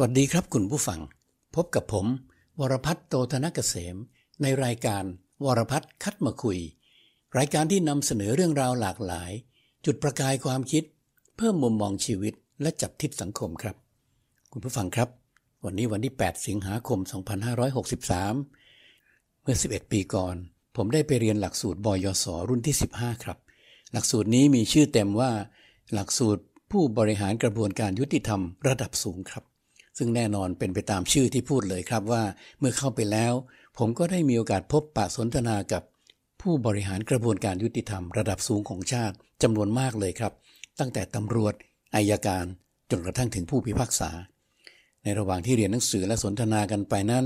[0.00, 1.00] สวัสดีครับคุณผู้ฟัง
[1.56, 2.06] พบกับผม
[2.60, 3.96] วรพัฒน์โตธนกเกษม
[4.42, 5.04] ในรายการ
[5.44, 6.58] วรพัฒน์คัดมาคุย
[7.38, 9.30] รายการที่นำเสนอเรื่องราวหลากหลาย
[9.84, 10.84] จุดประกายความคิด
[11.36, 13.76] เพิ่มมุมมองชีวิตและจับทิศสังคมครับ
[14.52, 15.08] คุณผู้ฟังครับ
[15.64, 16.98] วันนี้วันที่ 8 สิงหาคม
[18.60, 20.34] 2563 เมื่อ 11 ปีก่อน
[20.76, 23.38] ผมได้ไปเรียนหลักสูตรบยศรุ่นที่ 15 ครับ
[23.92, 25.30] หลักสูตรนี้มีชื่อเต็มว่า
[25.92, 29.44] หลักสูตรผู้บริหารกระบวนการยุติธรรมระดับสูงครับ
[29.98, 32.22] ซึ่งแน่นอนเป็นไปตามชื่อที่พูดเลยครับว่า
[32.58, 33.32] เมื่อเข้าไปแล้ว
[33.78, 35.82] ผมก็ได้มีโอกาสพบปะสนทนากับ
[36.40, 40.32] ผู้บริหารกระบวนการยุติธรรมระดับสูงของชาติจำนวนมากเลยครับ
[40.78, 41.54] ตั้งแต่ตำรวจ
[41.94, 42.44] อายการ
[42.90, 44.10] จนกระทั่งถึงผู้พิพากษา
[45.02, 47.24] ในระหว่างที่เรียนหนังสือและสนทนากันไปนั้น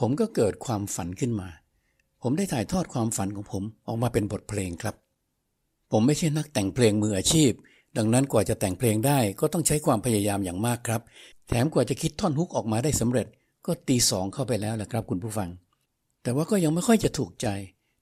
[0.00, 1.48] ผมก็เกิดความฝันขึ้นมา
[2.22, 4.94] ผมได้ถ่ายทอดความฝันของผมออกมาเป็นบทเพลงครับ
[5.92, 7.52] ผมไม่ใช่นักแต่งเพลงมืออาชีพ
[7.96, 11.00] ดังนั้นกว่าจะแต่งเพลงได้ก็ต้องใช้ความพยายามอย่างมากครับ
[11.50, 13.26] แถมกว่าจะคิดท่อนฮุกออกมาได้สำเร็จ
[13.66, 15.50] ก็ตีสองเข้าไปแล้วแหละครับ คุณผู้ฟัง
[16.22, 17.46] แต่ว่าก็ยังไม่ค่อยจะถูกใจ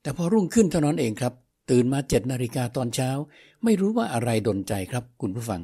[0.02, 1.32] แต่พอรุ่งขึ้นเท่านั้นเองครับ
[1.70, 3.10] ตื่นมาเจ็ดนาฬิกาตอนเช้า
[3.64, 5.60] ไม่รู้ว่าอะไรดนใจครับ คุณผู้ฟัง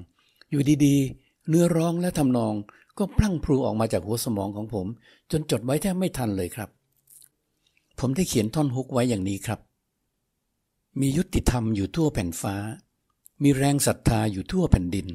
[0.51, 2.55] อยู่ดีๆ เนื้อร้องและทำนอง
[2.99, 4.87] ก็พลั่งพลูออกมาจากหัวสมองของผม
[5.31, 6.69] จนจดไว้แทบไม่ทันเลยครับ
[7.99, 9.61] ผมได้เขียนท่อนฮุกไว้อย่างนี้ครับ
[11.01, 12.57] มียุติธรรมอยู่ทั่วแผ่นฟ้า
[13.43, 15.07] มีแรงศรัทธาอยู่ทั่วแผ่นดิน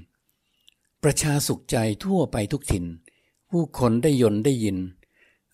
[1.03, 2.85] ประชาสุขใจทั่วไปทุกถิ่น
[3.49, 4.77] ผู้คนได้ยนได้ยิน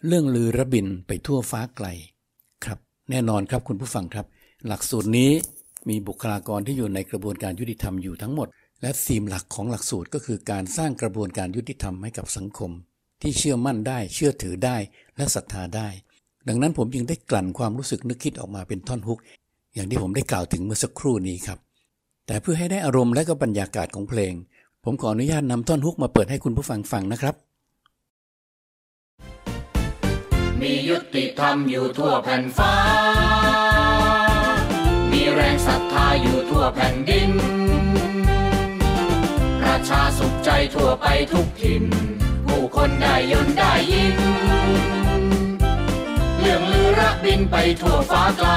[0.08, 1.88] เรื่องลือระบินไปทั่วฟ้าไกล
[2.66, 2.80] ครับ
[3.10, 4.26] แน่นอนครับคุณผู้ฟังครับ
[4.68, 5.32] หลักสูตรนี้
[5.90, 8.48] มีบุคลากรที่อยู่ในกระบวนการยุติธรรมอยู่ทั้งหมด
[8.82, 12.72] และธีมหลักของหลักสูตรก็คือการสร้างกระบวนการยุติธรรมให้กับสังคม
[13.22, 14.78] ที่เชื่อมั่นได้เชื่อถือได้
[15.18, 15.90] และศรัทธาได้
[16.48, 19.20] ดังนั้นผมจึงได้กลั่นความรู้สึกนึกคิดออกมาเป็นท่อนฮุก
[19.74, 21.60] อย่างที่ผมได้กล่าวถึงเมื่อสักครู่นี้ครับ
[22.28, 24.34] แต่เพื่อให้ได้อารมณ์และก็บรรยากาศของเพลง
[24.86, 27.36] ผมขออนุญาตนำท่อนฮุกมาเปิดให้คุณผู้ฟังฟังนะครับ
[30.62, 32.74] มียุติธรรมอยู่ทั่วแผ่นฟ้า
[35.12, 37.32] มีแรงศรัทธาอยู่ทั่วแผ่นดิน
[39.62, 41.84] ประชาสุขใจทั่วไปทุกถิ่น
[42.46, 44.18] ผู้คนได้ยนต์ได้ยิน
[46.40, 48.50] เรื่องลือระบินไปทั่วฟ้าไกล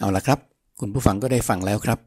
[0.00, 0.47] เอาละครับ
[0.80, 1.98] คุณผู้ฟังก็ได้ฟังแล้วครับ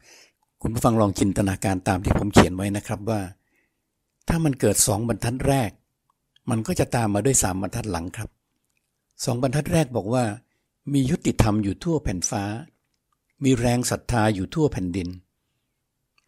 [0.62, 3.22] คุณผู้ฟังลองจินตนาการตามที่ผมเขียนไว้นะครับว่า
[4.28, 5.72] ถ้ามันเกิดสองบรรทัดแรก
[6.50, 8.30] มันก็จะตามมาด้วยสามบรรทัดหลังครับ
[9.26, 10.24] สองบรรทัดแรกบอกว่า
[10.94, 12.44] มียุติธรรมอยู่ทั่วแผ่นฟ้า
[13.44, 15.08] มีแรงศรัทธาอยู่ทั่วแผ่นดิน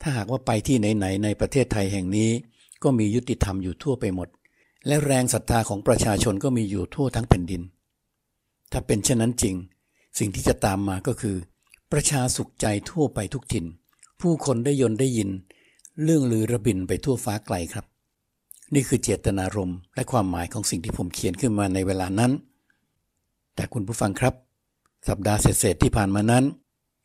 [0.02, 2.30] ถ้าหากว่าไปที่ไหนๆในประเทศไทยแห่งนี้
[2.84, 4.28] ก็มียุติธรรมอยู่ทั่วไปหมด
[4.88, 7.62] และแรงศรัทธาของประชาชนก็มีอยู่ทั่วทั้งแผ่นดิน
[8.72, 9.56] ถ้าเป็นเช่นนั้นจริง
[10.20, 11.36] สิ่งที่จะตามมาก็คือ
[11.98, 13.66] ประชาสุขใจทั่วไปทุกถิ่น
[14.22, 15.30] ผู้คนได้ยนได้ยิน
[16.04, 17.86] เรื่องลือระบินไปทั่วฟ้าไกลครับ
[18.74, 22.32] นี่คือเจตนารมณ์และความหมายของสิ่งที่ผมเขียนขึ้นมาในเวลานั้น
[23.56, 24.34] แต่คุณผู้ฟังครับ
[25.08, 26.44] สัปดาห์เศษที่ผ่านมานั้น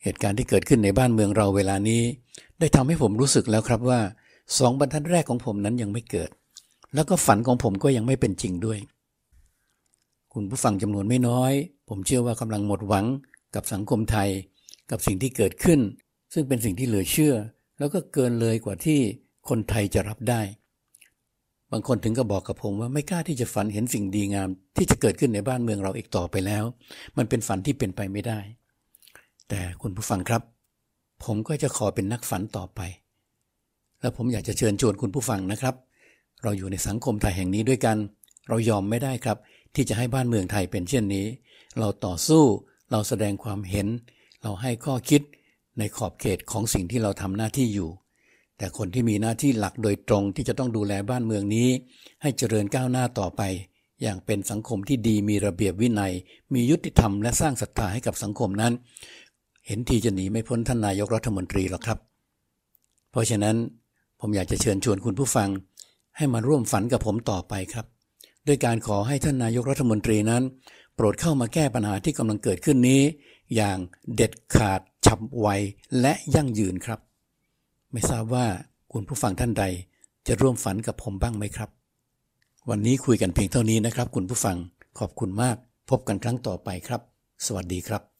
[0.02, 2.02] เหตุการณ์ที่เกิดขึ้นในบ้านเมืองเราเวลานี้
[2.58, 4.00] ได้ทำให้ผมรู้สึกแล้วครับว่า
[4.58, 6.30] สองบรรทัดแรกของผมนั้นยังไม่เกิด
[6.94, 8.78] แล้วก็ฝันของผมก็ยังไม่เป็นจริงด้วย
[10.32, 11.52] คุณผู้ฟังจำนวนไม่น้อย
[11.88, 13.06] ผมเชื่อว่ากำลังหมดหวัง
[13.54, 14.30] กับสังคมไทย
[14.90, 15.80] กับสิ่งที่เกิดขึ้น
[16.32, 17.34] ซึ่งเป็นสิ่งที่เหลือเชื่อ
[17.78, 19.00] แล้วก็เกินเลยกว่าที่
[19.48, 20.42] คนไทยจะรับได้
[21.72, 26.64] บางคนถึงก็บอกกับผมว่าไม่กล้าที่จะฝันเห็นสิ่งดีงาม ที่จะเกิดขึ้นในบ้านเมืองเราอีกต่อไปแล้ว
[27.16, 28.40] มันเป็นฝันที่เป็นไปไม่ได้
[29.48, 30.42] แต่คุณผู้ฟังครับ
[31.24, 32.80] ผมก็จะขอเป็นนักฝันต่อไป
[34.00, 35.74] และผมอยากจะเชิญชวนคุณผู้ฟังนะครับ
[36.42, 37.96] เราอยู่ในสังคมไทยแห่งนี้ด้วยกัน
[38.48, 39.38] เรายอมไม่ได้ครับ
[39.74, 41.26] ที่จะให้บ้านเมืองไทยเป็นเช่นนี้
[41.78, 42.44] เราต่อสู้
[42.90, 43.86] เราแสดงความเห็น
[44.42, 45.22] เราให้ข้อคิด
[45.78, 47.90] ในขอบเขตของสิ่งที่เราทำหน้าที่อยู่
[48.58, 51.68] แต่คนที่มีหน้าที่หลักโดยตรงที่จะต้องดูแลบ้านเมืองนี้
[52.22, 53.42] ให้เจริญก้าวหน้าต่อไป
[54.02, 56.12] อย่างเป็นสังคมที่ดีมีระเบียบวินัย
[56.54, 58.72] มียุติธรรมและสร้างศรัทธาให้กับสังคมนั้น
[59.66, 61.98] เห็นทีจะหนีไม่พ้นท่านนายกรัฐมนตรีหรอกครับ
[63.10, 63.56] เพราะฉะนั้น
[64.20, 65.48] ผมอยากจะเชิญชวนคุณผู้ฟัง
[66.16, 67.86] ให้มาร่วมฝันกับผมต่อไปครับ
[68.46, 70.42] ด้วยการขอให้ท่านนายกรัฐมนตรีนั้น
[70.94, 73.02] โปรดเข้ามาแก้ปัญหาที่กำลังเกิดขึ้นนี้
[73.54, 73.78] อย่าง
[74.14, 75.48] เด็ดขาดฉับไว
[76.00, 77.00] และยั่งยืนครับ
[77.92, 78.46] ไม่ทราบว่า
[78.92, 79.64] คุณผู้ฟังท่านใด
[80.26, 81.70] จะร่วมฝันกับผมบ้างไหมครับ
[82.70, 84.56] วันนี้คุยกันเพียงเท่านี้นะครับ คุณผู้ฟัง
[84.98, 85.56] ขอบคุณมาก
[85.90, 87.00] พบกันครั้งต่อไปครับ
[87.46, 88.17] สวัสดีครับ